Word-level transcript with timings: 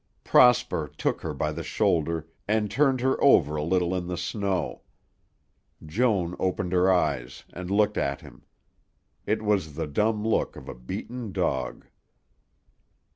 Prosper 0.23 0.89
took 0.97 1.21
her 1.21 1.31
by 1.31 1.51
the 1.51 1.61
shoulder 1.61 2.27
and 2.47 2.71
turned 2.71 3.01
her 3.01 3.23
over 3.23 3.55
a 3.55 3.61
little 3.61 3.93
in 3.93 4.07
the 4.07 4.17
snow. 4.17 4.81
Joan 5.85 6.35
opened 6.39 6.71
her 6.73 6.91
eyes 6.91 7.43
and 7.53 7.69
looked 7.69 7.99
at 7.99 8.21
him. 8.21 8.41
It 9.27 9.43
was 9.43 9.75
the 9.75 9.85
dumb 9.85 10.25
look 10.27 10.55
of 10.55 10.67
a 10.67 10.73
beaten 10.73 11.31
dog. 11.31 11.85